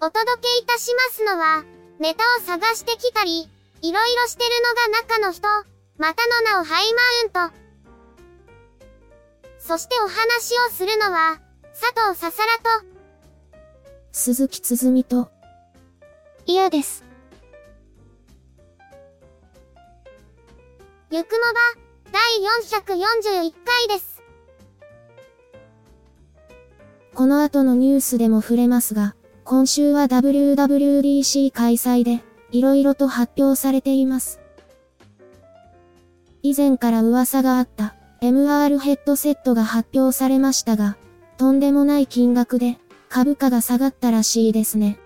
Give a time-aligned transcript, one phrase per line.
[0.00, 1.64] お届けいたしますのは、
[1.98, 3.50] ネタを探してきたり、
[3.82, 5.48] いろいろしてるのが中の人、
[5.98, 6.94] またの名をハイ
[7.32, 7.56] マウント。
[9.58, 11.40] そしてお話をするのは、
[11.72, 12.86] 佐藤ささらと、
[14.12, 15.30] 鈴木つづみと、
[16.46, 17.04] 嫌です。
[21.10, 22.22] ゆくもば、第
[22.86, 24.22] 441回です。
[27.14, 29.16] この後のニュースでも触れますが、
[29.50, 34.40] 今週は WWDC 開催で、色々と発表されています。
[36.42, 40.98] 以前から噂があった MR ヘッドセットが発表されましたが、
[41.38, 42.76] とんでもない金額で
[43.08, 44.98] 株価が下がったらしいですね。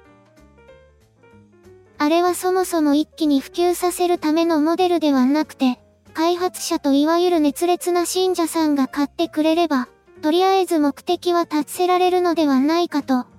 [1.99, 5.79] あれはそもそも一気に普及させるためのモデルではなくて、
[6.15, 9.87] 開発者といわゆる熱烈な信者さんが買ってくれれば、
[10.21, 13.31] とりあえず目的は達せられるのではないかと。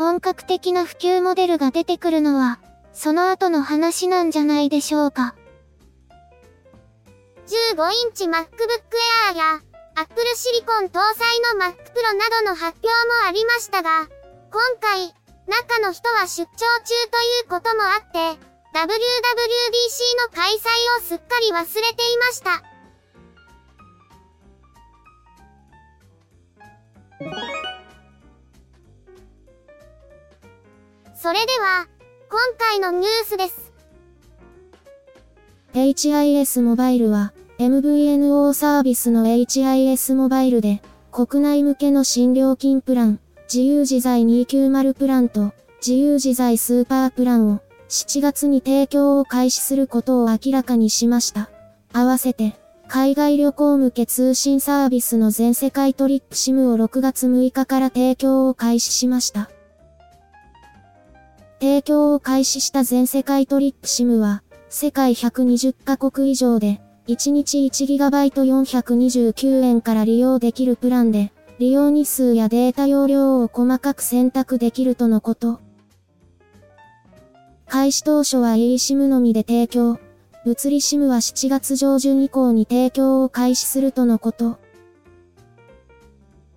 [0.00, 2.58] 本格的な普及モデルが出てくるのは、
[2.94, 5.34] その後の話なんじゃないでしょうか。
[7.76, 9.60] 15インチ MacBook Air や
[9.96, 14.08] Apple Silicon 搭載の Mac Pro などの発表もありましたが、
[14.50, 15.12] 今回、
[15.46, 16.56] 中の人は出張中
[17.10, 18.40] ということもあって、
[18.72, 18.88] WWDC
[20.16, 20.60] の開催
[20.96, 22.62] をすっかり忘れていました。
[31.22, 31.86] それでは、
[32.30, 33.74] 今回のニュースです。
[35.74, 40.80] HIS モバイルは、MVNO サービスの HIS モバイルで、
[41.12, 43.20] 国内向けの新料金プラン、
[43.52, 45.52] 自由自在290プランと、
[45.86, 47.60] 自由自在スーパープランを、
[47.90, 51.50] 7月に提供を開始することを明らかにしました。
[51.92, 52.56] 合わせて、
[52.88, 59.50] 海外旅行向け通信サービスの全世界トリップ SIM を6月6日から提供を開始しました。
[61.60, 75.60] 提供を開始した全世界トリップ SIM は、世界120カ国以上で、1日 1GB429 円から利用できるプランで、利用日数やデータ容量を細かく選択できるとのこと。
[77.68, 79.98] 開始当初は eSIM のみで提供、
[80.46, 84.58] 物理 SIM は7月上旬以降に提供を開始するとのこと。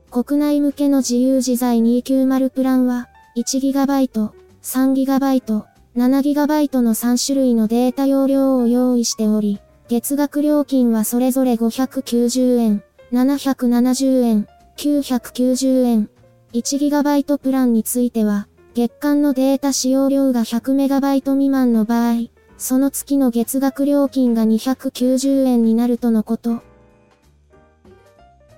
[0.10, 5.66] 国内向けの自由自在290プランは、1GB、3GB、
[5.98, 9.60] 7GB の3種類のデータ容量を用意しており、
[9.90, 14.48] 月額料金はそれぞれ590円、770円、
[14.78, 16.10] 990円。
[16.54, 26.62] 1GB プランについては、月間のデータ使用量が 100MB 未満の場合、その月の月額料金が290円になるとのこと。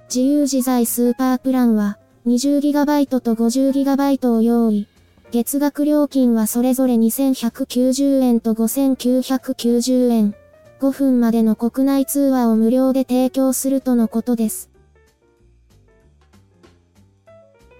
[0.08, 4.88] 自由自在スーパープランは、20GB と 50GB を用意。
[5.32, 10.36] 月額料金はそれぞれ2190円と5990円。
[10.80, 14.70] 5分までの国内通話を無料で提供するとのことです。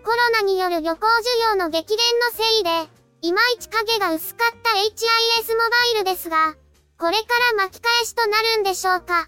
[0.04, 1.08] コロナによる旅行需
[1.50, 2.90] 要の激減のせいで、
[3.22, 6.56] いまいち影が薄かった HIS モバイルですが、
[6.98, 7.24] これか
[7.58, 9.28] ら巻き返しとなるんでしょうか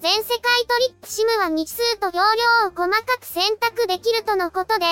[0.00, 4.86] 全世界トリップ SIM は日数と容量を細かく選択できるとのことで、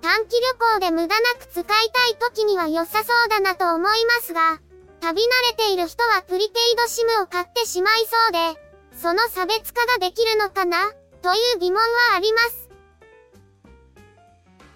[0.00, 0.46] 短期旅
[0.76, 1.74] 行で無駄なく使いた
[2.06, 4.60] い時には良さそうだなと思いますが、
[5.00, 8.60] 旅慣れている人はプリペイド SIM を買ってしまいそうで、
[9.00, 10.92] その差別化ができるのかな？
[11.22, 11.86] という疑問は
[12.16, 12.68] あります。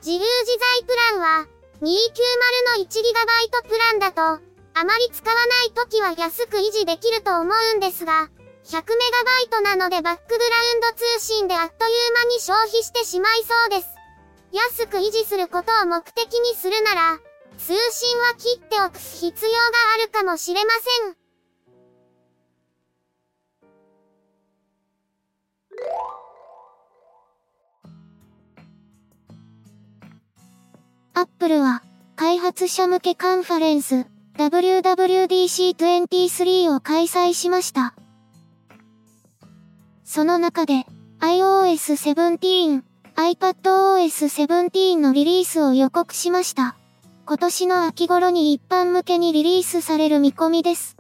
[0.05, 1.47] 自由自在プランは、
[1.81, 1.87] 290
[2.79, 4.23] の 1GB プランだと、
[4.75, 8.29] あまり使わない時は安く維持できると思うんですが、
[8.65, 14.02] 100MB なのでバックグラウンド通信であっという間に消費してしまいそうです。
[14.53, 17.19] 安く維持することを目的にするなら、
[17.57, 19.55] 通信は切っておく必要が
[19.95, 21.17] あるかもしれません。
[31.15, 31.83] アップルは、
[32.17, 34.05] 開発者向けカンファレンス、
[34.37, 37.95] WWDC23 を開催しました。
[40.05, 40.85] その中で、
[41.21, 42.83] iOS 17、
[43.17, 44.01] iPadOS
[44.47, 46.77] 17のリリースを予告しました。
[47.27, 50.97] 今年の秋頃に一般向けにリリースされる見込みです。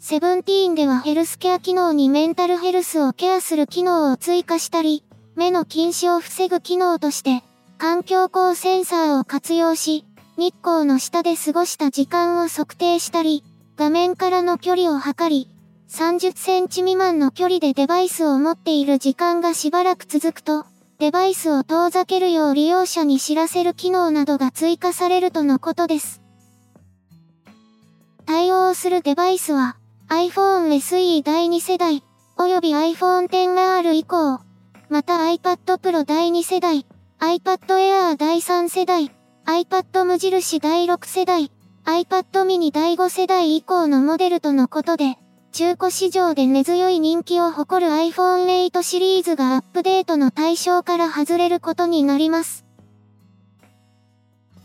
[0.00, 5.04] 17ではヘルスケア機能にメンタルヘルスをケアする機能を追加したり、
[5.36, 7.44] 目の近視を防ぐ機能として、
[7.76, 10.04] 環境光センサーを活用し、
[10.36, 13.44] 日光の下で過ごした時間を測定したり、
[13.76, 15.48] 画面からの距離を測り、
[15.90, 20.66] 30センチ未満の距離でデバイスを持っている時間がしばらく続くと、
[20.98, 26.20] デバイスを遠ざけるよう利用者に知らせる機能などが追加されるとのことです。
[28.26, 29.76] 対応するデバイスは
[30.10, 32.04] iPhone SE 第2世代、
[32.36, 34.40] および iPhone XR 以降、
[34.90, 36.84] また iPad Pro 第2世代、
[37.18, 39.10] iPad Air 第3世代、
[39.46, 41.50] iPad 無印第6世代、
[41.86, 45.16] iPad mini 第5世代以降のモデルとのことで、
[45.58, 52.64] 中古市場で根強い人気を誇る iPhone 8シリーズがアップデートの対象から外れることになります。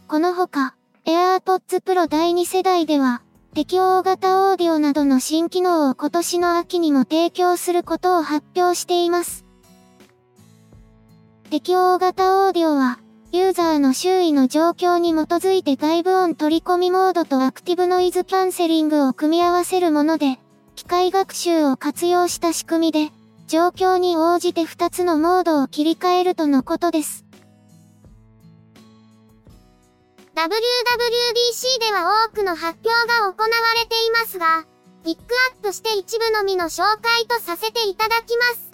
[0.07, 0.75] このほか、
[1.07, 3.24] AirPods Pro 第2世代では、
[3.56, 9.45] 適応型オーディオなどの新機能を今年の秋にも提供することを発表しています。
[11.50, 13.00] 適応型オーディオは、
[13.31, 20.38] ユーザーの周囲の状況に基づいて外部音取り込みモードとアクティブノイズキャンセリングを組み合わせるもので、
[20.75, 23.12] 機械学習を活用した仕組みで、
[23.48, 27.25] 状況に応じて2つのモードを切り替えるとのことです。
[30.36, 34.66] WWDC では多くの発表が行われていますが、
[35.04, 35.22] ピック
[35.54, 38.72] アップして一部のみの紹介とさせていただきます。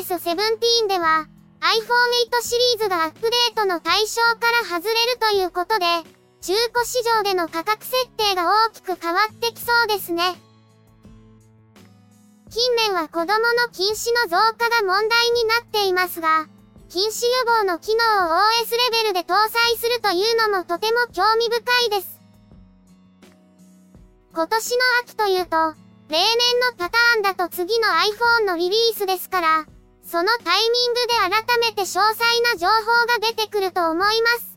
[0.00, 1.28] iOS 17では
[1.60, 1.76] iPhone
[2.40, 5.86] 8シリーズがアップデートの対象から外れるということで、
[6.46, 10.22] 中古市場での価格設定が大きく変わってきそうですね。
[12.52, 16.46] 近年は子供の近視の増加が問題になっていますが、
[16.88, 21.58] 近視予防の機能を OS レベルで搭載するというのもとても興味深
[21.88, 22.20] いです。
[24.32, 25.56] 今年の秋というと、
[26.08, 29.66] 例年のパターンだと次の iPhone のリリースですから、
[30.04, 32.84] そのタイミングで改めて詳細な情報
[33.18, 34.55] が出てくると思います。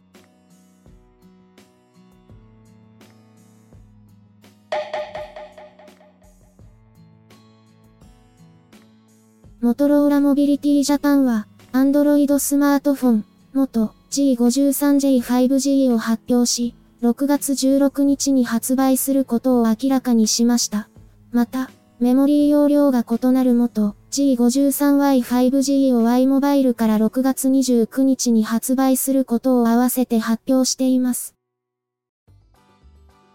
[9.61, 20.87] モトローラモビリティジャパンは、Android スマートフォン、元 G53J5G を発表し、6月16日に発売することを明らかにしました。
[21.33, 31.38] また、メモリー容量が異なる元 G53Y5G を Y モバイルから6月29日に発売することを合わせて発表しています。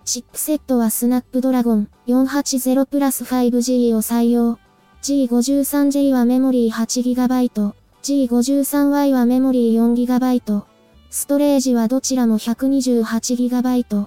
[0.04, 4.58] チップセットはスナップドラゴン480プラス 5G を採用。
[5.02, 7.72] G53J はメモリー 8GB、
[8.02, 10.62] G53Y はメモリー 4GB、
[11.08, 14.06] ストレージはどちらも 128GB。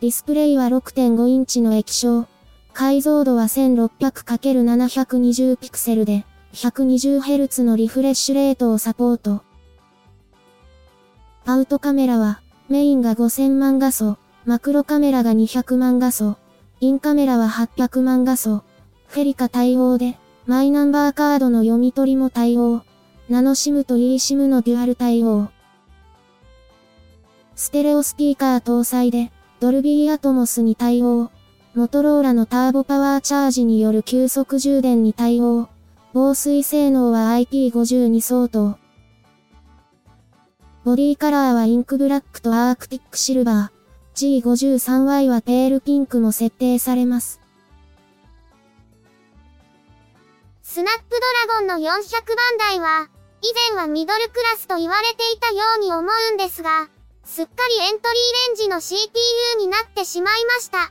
[0.00, 2.28] ディスプレイは6.5インチの液晶。
[2.72, 9.42] 解像度は 1600×720 ピクセルで、120Hz のリフレッシュレートをサポート。
[11.44, 16.36] アウトカメラは、メインが5000万画素、マクロカメラが200万画素、
[16.78, 18.62] インカメラは800万画素、
[19.08, 22.82] フェリカ対応で、マイナンバーカードの読み取りも対応、
[23.28, 25.48] ナノシムと eSIM のデュアル対応。
[27.56, 31.32] ステレオスピーカー搭載で、ドルビーアトモスに対応。
[31.74, 35.68] モトローラのターボパワーチャージによる急速充電に対応。
[36.12, 38.79] 防水性能は IP52 相当。
[40.82, 44.40] ボディカラーはインクブラックとアークティックシルバー。
[44.42, 47.38] G53Y はペールピンクも設定されます。
[50.62, 53.10] スナップドラゴンの400番台は、
[53.42, 56.88] 以前はミドルクラスと言われていたように思うんですが、
[57.24, 59.04] すっかりエントリーレンジの CPU
[59.58, 60.90] になってしまいました。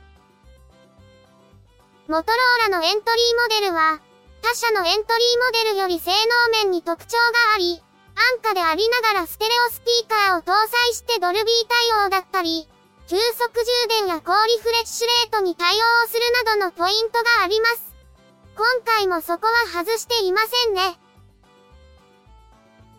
[2.06, 4.00] モトローラのエントリーモデルは、
[4.42, 7.82] 他社のエントリーモデルより性能面に特徴があり、
[8.20, 12.68] 安価でありながらステレオスピーカーを搭載してドルビー対応だったり、
[13.08, 17.90] 急速充電や高リフレッシュレートに対応するなどのポイントがあります。
[18.56, 20.98] 今回もそこは外していませんね。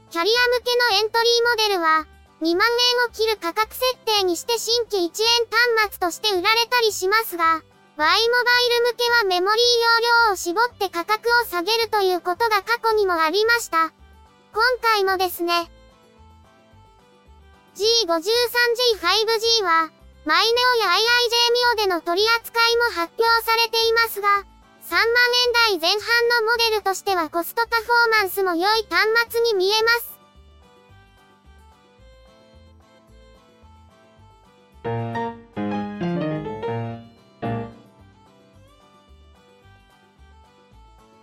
[0.10, 2.08] キャリア向けのエントリーモデルは、
[2.42, 5.08] 2万円を切る価格設定にして新規1円
[5.78, 7.62] 端末として売られたりしますが、
[7.96, 9.64] Y モバイル向けはメモリー
[10.26, 13.94] 容量を絞って価格を下げるということが過去にもありました。
[14.54, 15.72] 今回もですね。
[17.76, 19.90] G53G5G は、
[20.26, 21.00] マイネオや IIJ ミ
[21.74, 25.04] オでの取り扱いも発表されていますが、3万
[25.72, 26.00] 円台前半
[26.44, 30.12] のモデルとしてはコストパフォーマンスも良い端末に見えます。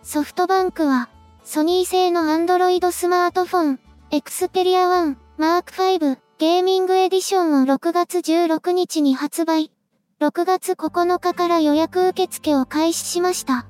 [0.02, 1.10] ソフトバンクは、
[1.50, 9.72] ソニー製の Android スマートフォン、Xperia One Mark V ゲーミングエディションを6月16日に発売。
[10.20, 13.66] 6月9日から予約受付を開始しました。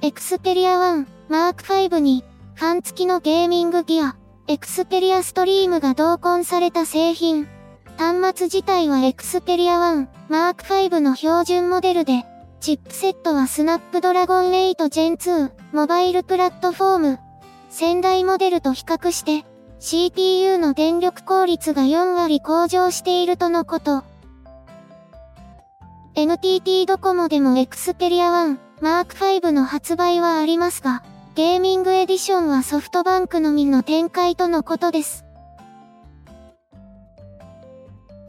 [0.00, 4.16] Xperia One Mark V に、ファン付きのゲーミングギア、
[4.48, 7.46] Xperia Stream が同梱された製品。
[7.98, 12.24] 端末自体は Xperia One Mark V の標準モデルで、
[12.60, 17.18] チップセットはスナップドラゴン8 Gen 2モバイルプラットフォーム。
[17.68, 19.44] 先代モデルと比較して
[19.78, 24.02] CPU の電力効率が4割向上しているとのこと。
[26.14, 31.02] NTT ドコモでも Xperia One Mark V の発売はありますが、
[31.34, 35.24] ゲーミングエディションはソフトバンクのみの展開とのことです。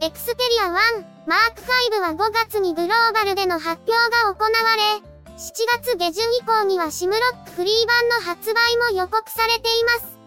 [0.00, 5.04] Xperia 1、マーク5は5月にグローバルでの発表が行われ、
[5.36, 10.18] 7月下旬以降には SIM ロックフリー版の発売も予告されています。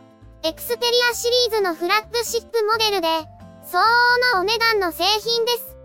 [0.44, 3.08] Xperia シリーズのフラッグシップモデルで、
[3.65, 5.75] 相応のお値段の製品です。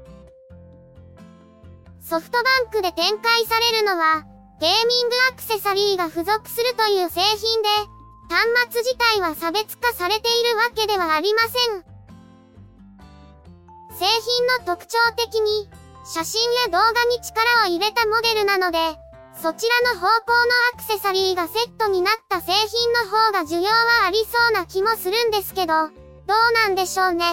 [2.02, 4.26] ソフトバンクで展開されるのは、
[4.61, 7.68] ゲーミングアクセサリーが付属するという製品で、
[8.28, 11.96] 端末自体は差別化されているわけではありません。
[13.99, 15.71] 製品の特徴的に、
[16.05, 18.79] 写真や動画に力を入れたモデルなので、
[19.41, 20.11] そちらの方向の
[20.75, 25.93] アクセサリーがセットになった製品の方が需要はありそうな気もするんですけど、どう
[26.55, 27.25] なんでしょうね。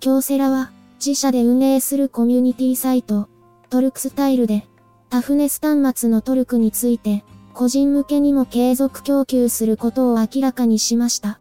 [0.00, 3.28] 京セラは、自社で運営するコミュニティサイト、
[3.70, 4.66] トルクスタイルで、
[5.08, 11.40] タフネス端末のトルクについて、個人向けにも継続供給することを明らかにしました。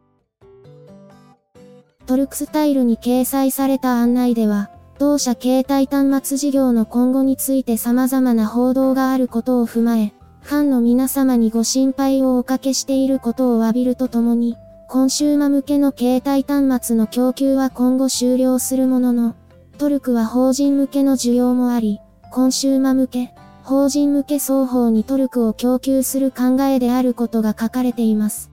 [2.05, 14.55] トルクスタイルに掲載された案内では、同社携帯端末事業の今後について様々な報道があることを踏まえ、ファンの皆様にご心配をおかけしていることを詫びるとともに、
[14.89, 19.35] コンシューマ向けの携帯端末の供給は今後終了するものの、
[19.77, 21.99] トルクは法人向けの需要もあり、
[22.31, 28.51] コンシューマ向け、法人向け双方にトルクを供給する考えであることが書かれています。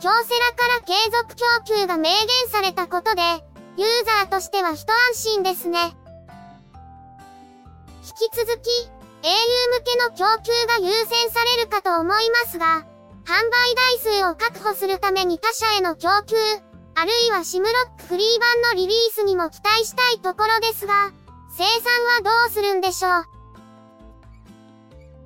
[0.00, 1.44] 京セラから継続供
[1.82, 3.20] 給が明言されたことで、
[3.76, 5.94] ユーザーとしては一安心ですね。
[8.02, 8.70] 引き続き、
[9.22, 9.30] au
[9.76, 12.86] 向けの供給が優先されるかと思いますが、
[13.26, 16.36] 販売台数を確保するために他社への供給、
[16.94, 21.12] あるいは SIM ロックフリー版のリリースにも期待したいところですが、
[21.52, 23.24] 生産はどうするんでしょう？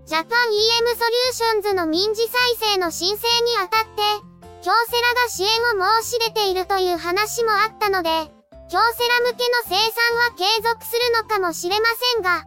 [0.06, 2.32] ジャパン EM ソリューションズの民事再
[2.74, 4.02] 生の申請にあたって、
[4.62, 8.10] 京セラが支援を申し出ているという話もあったので、
[8.70, 9.78] 京セラ向けの生産
[10.18, 12.44] は継続するのかもしれませんが、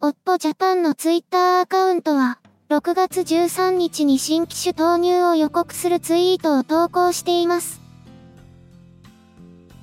[0.00, 2.38] オッポジャパンのツイッターアカウントは、
[2.70, 7.80] 6月13日に新機種投入を予告するツイートを投稿しています。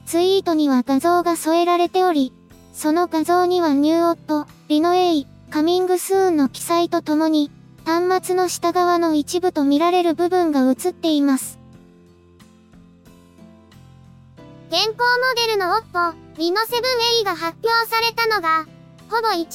[0.06, 2.32] ツイートには画像が添えられており、
[2.74, 7.50] その画像にはニューオット、リノエイ、カミングスーンの記載とともに、
[7.86, 11.58] 端末の下側の一部と見られる部分が映っています。
[14.70, 14.96] 現行モ
[15.48, 18.75] デルの OPPO、リノ 7A が発表されたのが、
[19.10, 19.46] ほぼ1年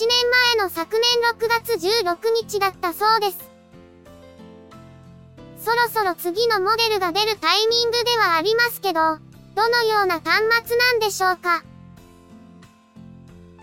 [0.57, 1.03] 前の昨年
[1.35, 3.39] 6月16日だったそうです。
[5.59, 9.19] そろそろ次のモデルが出るタイミングではありますけど、
[9.55, 11.63] どのような端末なんでしょうか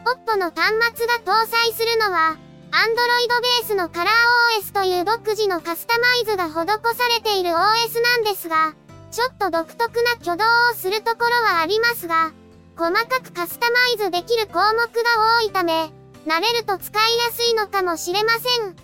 [0.06, 2.38] ？OPPO の端末が搭載するのは、
[2.72, 6.56] Android ベースのカラー OS という独自のカスタマイズが施
[6.96, 7.56] されている OS
[8.04, 8.76] なんですが、
[9.10, 12.32] ちょっと独特な挙動をするところはありますが、
[12.78, 15.90] 細かくカスタマイズできる項目が多いため、
[16.28, 18.76] 慣れると使いやすいのかもしれません。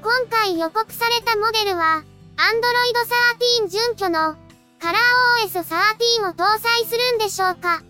[0.00, 2.04] 今回予告されたモデルは、
[2.36, 4.36] Android 13準拠の
[4.80, 7.82] ColorOS13 を搭載するんでしょうか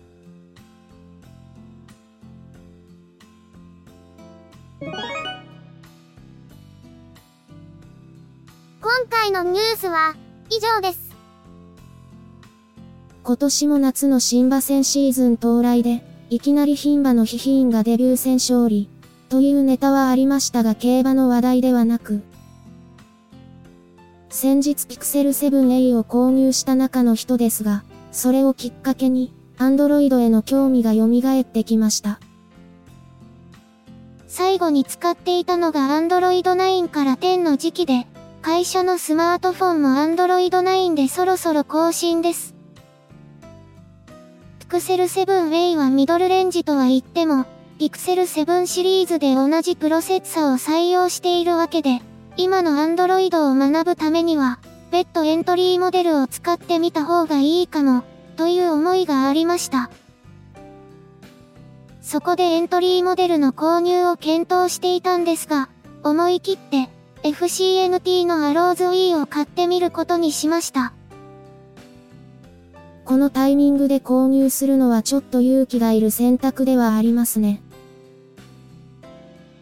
[8.81, 10.15] 今回のニュースは
[10.49, 11.10] 以上です。
[13.23, 18.89] 今年も夏の新馬戦シーズン到来で、いきなり牝馬のヒヒーンがデビュー戦勝利、
[19.29, 22.23] というネタはありましたが競馬の話題ではなく、
[24.29, 32.19] 先日ピクセル 7a を購入した中の人ですが、それをきっかけに、アンドロイドへの興味が蘇ってきました。
[34.27, 38.07] 最後に使っていたのが Android 9から10の時期で、
[38.41, 42.60] 会社のスマートフォンも Android 9でそろそろ更新です。
[44.71, 47.45] Pixel 7a はミドルレンジとは言っても、
[47.77, 51.99] Pixel 7シリーズで同じプロセッサを採用しているわけで、
[52.37, 54.59] 今の Android を学ぶためには、
[54.89, 58.05] 別途エントリーモデルを使ってみた方がいいかも、
[58.37, 59.91] という思いがありました。
[62.01, 65.67] そこでエントリーモデルの購入を検討していたんですが、
[66.01, 66.89] 思い切って
[67.23, 70.93] FCNT のアローズ Wii を買ってみることにしました。
[73.05, 77.61] このタイミングで購入するのはちょっと勇気がいる選択ではありますね。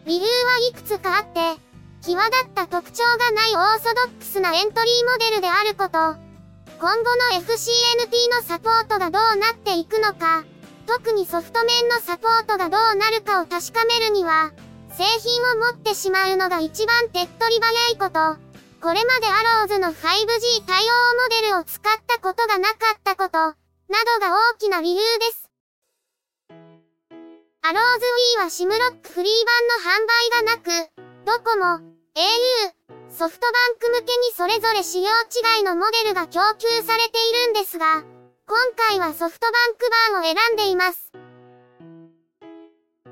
[0.06, 0.26] 理由は
[0.70, 1.60] いくつかあって、
[2.02, 6.16] 際立った特徴がないオーソドックスなエントリーモデルであること、
[6.80, 10.44] 今後の FCNT のサポートがどうなっていくのか、
[10.86, 14.52] 特にソフト面のサポートがどうなるかを確かめるには、
[14.92, 18.49] 製品を持ってしまうのが一番手っ取り早いこと。
[18.82, 25.02] これまでアローズの 5G 対応モデルを使ったことがなかったこと、などが大きな理由で
[25.36, 25.50] す。
[27.60, 28.06] アローズ
[28.38, 30.90] Wii は SIM ロックフリー版の販売がなく、
[31.26, 31.80] ドコモ、au、
[33.10, 38.02] ソフトバンク向けにそれぞれ仕様違いのモデルが供給されているんですが、
[38.46, 38.56] 今
[38.88, 41.12] 回はソフトバンク版を選んでいます。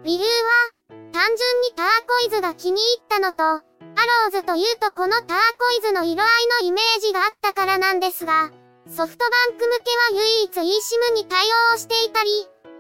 [0.02, 0.77] 理由は、
[1.28, 8.50] 単純にターコイズが気に入ったのと、アローズというとこのターコイズの色合いのイメージがあったからなんですが、
[8.88, 12.30] ソフトバンク向けは唯一 eSIM に対応していたり、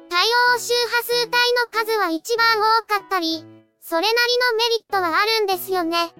[0.08, 1.38] 対応周波数帯の
[1.70, 3.44] 数は一番多かったり、
[3.80, 4.12] それなり
[4.52, 6.14] のメリットはあるんですよね。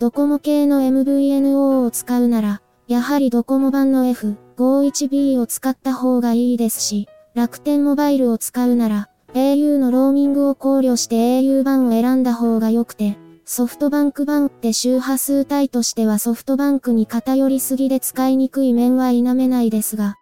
[0.00, 9.10] ドコモ系の MVNO を使うなら、やはりドコモ版の F51B を使った方がいいですし、楽天モバイルを使うなら、
[9.42, 20.16] au のローミングを考慮して au 版を選んだ方が良くて、ソフトバンク版って周波数帯としてはソフトバンクに偏りすぎで使いにくい面は否めないですが、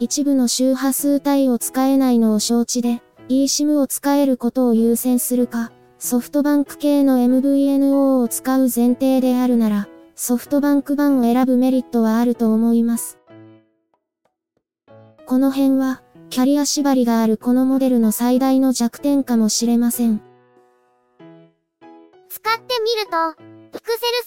[0.00, 13.18] 一部の周波数帯を使えないのを承知で、eSIM を使えることを優先するか、ソフトバンク系の MVNO を使う前提であるなら、ソフトバンク版を選ぶメリットはあると思います。
[15.26, 16.02] この辺は、
[16.34, 20.20] キャリア縛りがあるこのモデルの最大の弱点かもしれません。
[22.28, 24.18] 使ってみると、ピクセル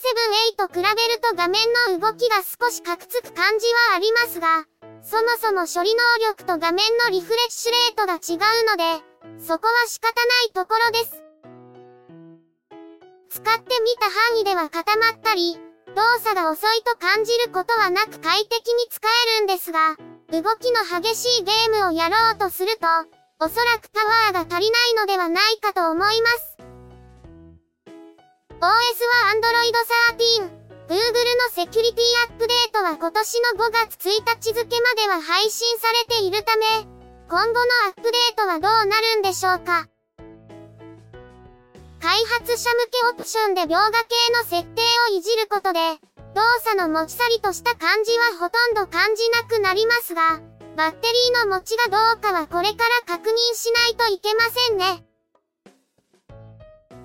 [0.55, 4.63] 7 8と比べると画面の動きが少しカクつく感じはありますが、
[5.01, 9.03] そもそも処理能力と画面のリフレッシュレートが違うので、
[9.45, 11.21] そこは仕方ないところです。
[13.31, 15.59] 使ってみた範囲では固まったり、
[15.93, 19.97] 動作が遅いと感じることはなく快適に使えるんですが、
[20.29, 22.87] 動きの激しいゲームをやろうとすると、
[23.39, 24.01] おそらくパ
[24.33, 26.57] ワーが足りないのではないかと思います。
[28.59, 28.69] OS は
[29.31, 29.71] Android
[30.17, 30.57] 13。
[30.87, 31.01] Google の
[31.51, 36.65] セキュリティアップデートは今年の5月1日付までは配信されているため、
[37.29, 39.87] 今後のアップデートはどうなるんでしょうか。
[42.01, 45.79] 開発者向けオプションで描画系の設定をいじることで、
[46.37, 50.39] 動作の持ち去りとした感じはほとんど感じなくなりますが、
[50.75, 55.03] バッテリーの持ちがどうかはこれから確認しないといけませんね。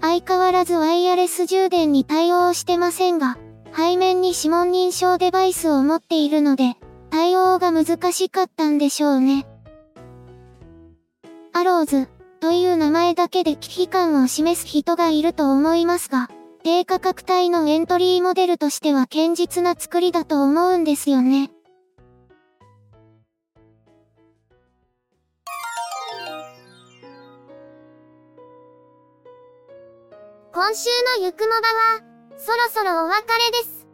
[0.02, 3.38] 相変わらずワイヤレス充電に対応してませんが、
[3.74, 6.76] 背面に指紋認証デバイスを持っているので、
[7.08, 9.46] 対応が難しかったんでしょうね。
[11.54, 12.06] アローズ
[12.40, 16.28] という名前だけで危機感を示す人がいると思いますが、
[16.64, 21.50] 低価格帯のエントリーモデルとしては堅実な作りだと思うんですよね。
[30.54, 32.00] 今週のゆくもばは、
[32.36, 33.88] そろそろお別れです。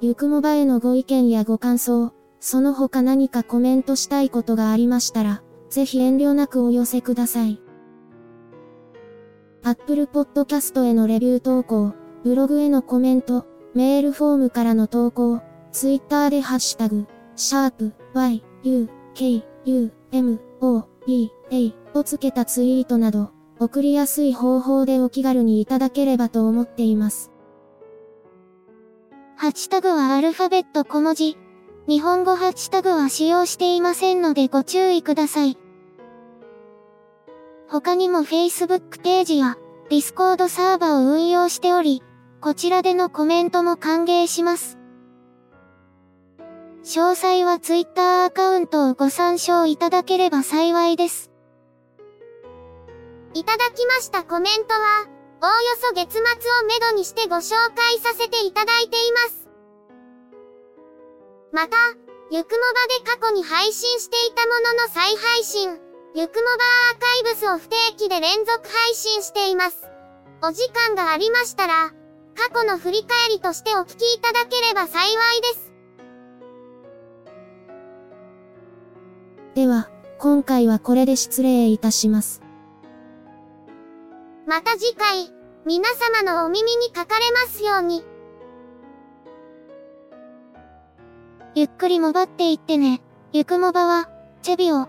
[0.00, 7.60] ゆくもばへのご意見やご感想、その他何かコメントしたいことがありましたら、ぜひ遠慮なくお寄せください。
[9.64, 11.94] Apple Podcast へのレビュー投稿、
[12.24, 27.30] ブログへのコメント、メールフォームからの投稿、Twitter でハッシュタグ、シャープ y, u, k, u, m, o, b, a をつけたツイートなど、送りやすい方法でお気軽にいただければと思っています。
[29.36, 31.36] ハッシュタグはアルファベット小文字。
[31.86, 35.56] 日本語ハッシュタグは使用していませんのでご注意ください。
[37.84, 39.56] 他にも Facebook ページや
[39.90, 42.00] Discord サーバを運用しており、
[42.40, 44.78] こちらでのコメントも歓迎します。
[46.84, 51.32] 詳細は Twitter アカウントをご参照いただければ幸いです。
[53.34, 55.06] いただきましたコメントは、
[55.42, 56.22] おおよそ月末を
[56.68, 59.48] めどにしてご紹介させていただいています。
[61.50, 61.76] また、
[62.30, 65.80] ゆくもばで過去に配信していたものの再配信、
[66.14, 66.50] ゆくもば
[66.92, 69.88] アーカイブスを不定期で連続配信しています。
[70.42, 71.90] お時間がありましたら、
[72.36, 75.72] 過去の振り返りとしてお聞きいただければ幸いです。
[79.54, 82.42] では、今回はこれで失礼いたします。
[84.46, 85.32] また次回、
[85.64, 88.04] 皆様のお耳にかかれますように。
[91.54, 93.00] ゆっくりもばっていってね。
[93.32, 94.10] ゆくもばは、
[94.42, 94.88] チェビオ、